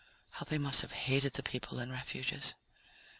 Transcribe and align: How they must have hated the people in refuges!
How 0.31 0.45
they 0.45 0.57
must 0.57 0.81
have 0.81 0.93
hated 0.93 1.33
the 1.33 1.43
people 1.43 1.79
in 1.79 1.91
refuges! 1.91 2.55